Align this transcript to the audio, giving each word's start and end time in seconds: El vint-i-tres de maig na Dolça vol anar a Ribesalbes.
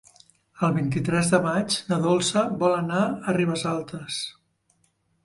El 0.67 0.71
vint-i-tres 0.77 1.27
de 1.33 1.39
maig 1.43 1.75
na 1.89 1.99
Dolça 2.05 2.43
vol 2.63 2.73
anar 2.79 3.03
a 3.33 3.37
Ribesalbes. 3.39 4.19